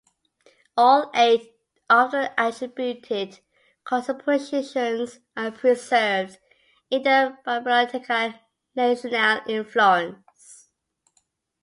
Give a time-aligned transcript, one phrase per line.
[0.75, 1.53] All eight
[1.87, 3.37] of the attributed
[3.83, 6.39] compositions are preserved
[6.89, 8.39] in the Biblioteca
[8.75, 10.69] Nazionale in Florence.